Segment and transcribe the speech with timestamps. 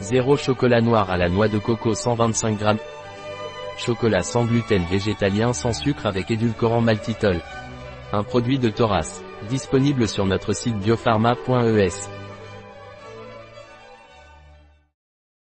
[0.00, 2.66] 0 chocolat noir à la noix de coco 125 g.
[3.78, 7.40] Chocolat sans gluten végétalien sans sucre avec édulcorant maltitol.
[8.12, 9.22] Un produit de Thoras.
[9.48, 12.08] Disponible sur notre site biopharma.es.